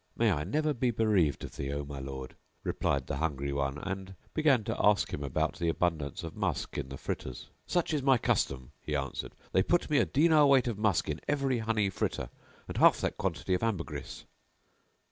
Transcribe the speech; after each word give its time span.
"May 0.17 0.31
I 0.31 0.43
never 0.43 0.73
be 0.73 0.89
bereaved 0.89 1.43
of 1.43 1.55
thee, 1.57 1.71
O 1.71 1.85
my 1.85 1.99
lord," 1.99 2.35
replied 2.63 3.05
the 3.05 3.17
hungry 3.17 3.53
one 3.53 3.77
and 3.77 4.15
began 4.33 4.63
to 4.63 4.75
ask 4.83 5.13
him 5.13 5.21
about 5.23 5.59
the 5.59 5.69
abundance 5.69 6.23
of 6.23 6.35
musk 6.35 6.75
in 6.79 6.89
the 6.89 6.97
fritters. 6.97 7.51
"Such 7.67 7.93
is 7.93 8.01
my 8.01 8.17
custom," 8.17 8.71
he 8.81 8.95
answered: 8.95 9.35
"they 9.51 9.61
put 9.61 9.91
me 9.91 9.99
a 9.99 10.05
dinar 10.07 10.47
weight 10.47 10.67
of 10.67 10.79
musk 10.79 11.07
in 11.07 11.21
every 11.27 11.59
honey 11.59 11.91
fritter 11.91 12.31
and 12.67 12.77
half 12.77 12.99
that 13.01 13.17
quantity 13.19 13.53
of 13.53 13.61
ambergris." 13.61 14.25